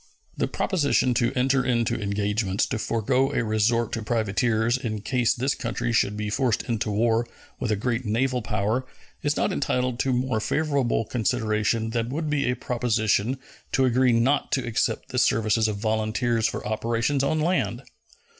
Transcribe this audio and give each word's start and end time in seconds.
The 0.35 0.47
proposition 0.47 1.13
to 1.13 1.31
enter 1.35 1.63
into 1.63 1.93
engagements 2.01 2.65
to 2.65 2.79
forego 2.79 3.31
a 3.35 3.43
resort 3.43 3.91
to 3.91 4.01
privateers 4.01 4.75
in 4.75 5.01
case 5.01 5.31
this 5.35 5.53
country 5.53 5.93
should 5.93 6.17
be 6.17 6.31
forced 6.31 6.63
into 6.63 6.89
war 6.89 7.27
with 7.59 7.71
a 7.71 7.75
great 7.75 8.03
naval 8.03 8.41
power 8.41 8.83
is 9.21 9.37
not 9.37 9.51
entitled 9.51 9.99
to 9.99 10.11
more 10.11 10.39
favorable 10.39 11.05
consideration 11.05 11.91
than 11.91 12.09
would 12.09 12.31
be 12.31 12.49
a 12.49 12.55
proposition 12.55 13.37
to 13.73 13.85
agree 13.85 14.11
not 14.11 14.51
to 14.53 14.65
accept 14.65 15.09
the 15.09 15.19
services 15.19 15.67
of 15.67 15.77
volunteers 15.77 16.47
for 16.47 16.65
operations 16.67 17.23
on 17.23 17.39
land. 17.39 17.83